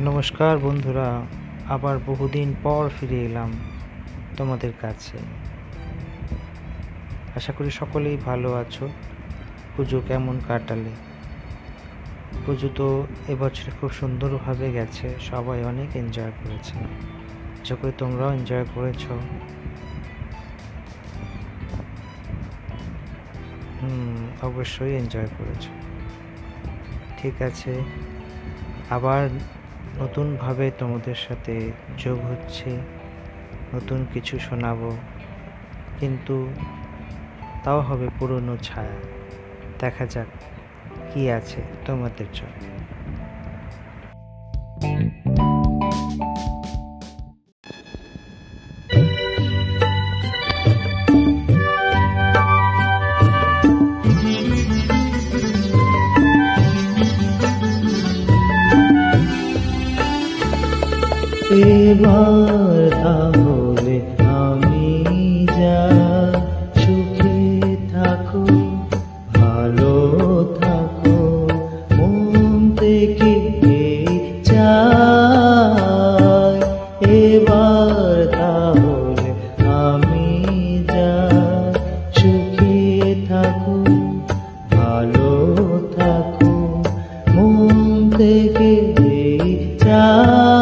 নমস্কার 0.00 0.58
বন্ধুরা, 0.58 1.22
আবার 1.68 1.98
বহুদিন 2.06 2.54
পর 2.62 2.90
ফিরে 3.00 3.24
এলাম 3.24 3.52
তোমাদের 4.36 4.72
কাছে। 4.80 5.18
আশা 7.36 7.52
করি 7.52 7.70
সকলেই 7.70 8.16
ভালো 8.16 8.54
আছো। 8.54 8.88
পুজো 9.76 10.02
কেমন 10.08 10.40
কাটালে? 10.48 10.90
পুজো 12.46 12.68
তো 12.74 13.06
এবছরে 13.28 13.72
খুব 13.80 13.92
সুন্দরভাবে 13.92 14.72
গেছে, 14.72 15.14
সবাই 15.20 15.64
অনেক 15.64 15.96
এনজয় 15.96 16.30
করেছে। 16.30 16.78
আশা 17.62 17.74
করি 17.74 17.92
তোমরাও 17.98 18.32
এনজয় 18.32 18.64
করেছ। 18.74 19.06
হুম, 23.82 24.28
অবশ্যই 24.42 24.96
এনজয় 24.96 25.28
করেছ। 25.38 25.66
ঠিক 27.18 27.42
আছে, 27.42 27.82
আবার 28.90 29.28
নতুনভাবে 30.00 30.70
তোমাদের 30.78 31.14
সাথে 31.14 31.72
যোগ 31.98 32.18
হচ্ছে, 32.24 32.70
নতুন 33.74 34.06
কিছু 34.12 34.38
শোনাবো, 34.38 34.96
কিন্তু 36.00 36.48
তাও 37.64 37.80
হবে 37.80 38.08
পুরনো 38.18 38.56
ছায়া। 38.56 38.96
দেখা 39.78 40.06
যাক 40.06 40.26
কি 41.14 41.30
আছে 41.30 41.62
তোমাদের 41.84 42.26
জন্য। 42.34 42.97
এবার 61.50 62.78
তাহলে 63.02 63.96
আমি 64.40 64.88
যা 65.58 65.80
সুখে 66.80 67.40
থাকো, 67.92 68.44
ভালো 69.34 69.94
থাকো, 70.60 71.18
মন 71.96 72.60
থেকে 72.76 73.32
চাই 74.48 74.76
এবার 77.20 78.14
তাহলে 78.38 79.28
আমি 79.80 80.30
যা 80.94 81.16
সুখে 82.18 82.80
থাকো, 83.28 83.78
ভালো 84.76 85.30
থাকো, 85.96 86.52
মন 87.36 87.76
থেকে 88.18 88.70
চাই 89.84 90.57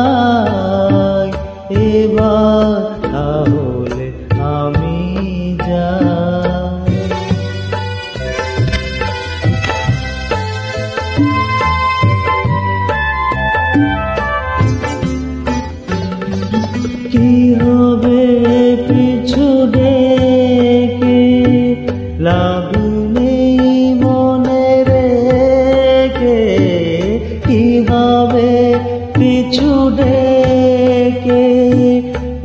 পিছু 29.57 29.73
ডেকে 29.99 31.47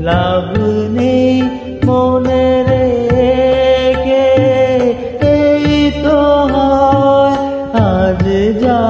লাভ 0.07 0.47
নেই 0.97 1.35
মনে 1.87 2.45
রেখে। 2.69 4.29
এই 5.33 5.67
তো 6.03 6.19
হয়, 6.53 7.35
আজ 7.89 8.25
যা 8.63 8.83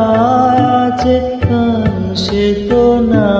সে 2.24 2.46
তো 2.70 2.84
না। 3.12 3.32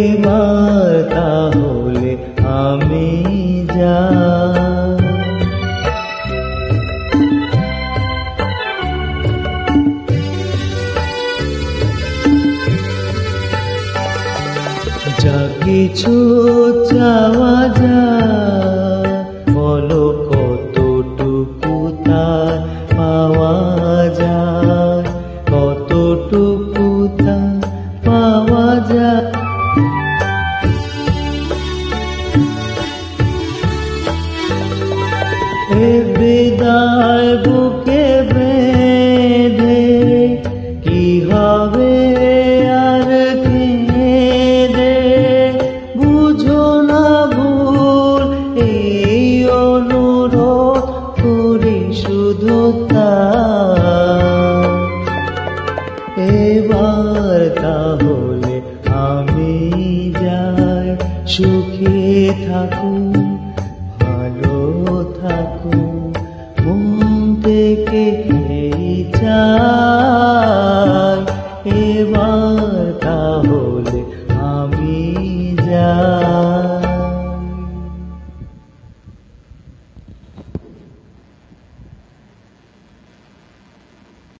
এবার 0.00 0.92
তাহলে 1.14 2.12
আমি 2.62 3.08
যা 3.76 3.98
যা 15.26 15.48
কিছু 15.64 16.14
চাওয়া 16.90 17.68
যায়। 17.78 19.24
বলো 19.54 20.04
কতটুকু 20.30 22.02
তার 22.04 22.52
পাওয়া 22.96 23.56
যায়। 24.18 25.04
কতটুকু 25.52 27.08
তার 27.18 27.60
পাওয়া 28.06 28.68
যায়। 28.94 29.26
বিদায় 36.18 37.30
বুকে 37.44 38.04
বেঁধে 38.34 39.82
কি 40.82 41.20
হবে 41.20 42.25
অনুরোধ 49.62 50.86
করে 51.18 51.76
শুধু 52.02 52.56
এবার 56.48 57.40
তাহলে 57.62 58.54
আমি 59.06 59.54
যাই 60.14 60.88
সুখে 61.26 62.00
থাকুন 62.46 63.04
ভালো 63.96 64.58
থাকুন 65.20 66.12
মন 66.64 66.90
থেকে 67.44 68.04
চাই 69.14 69.75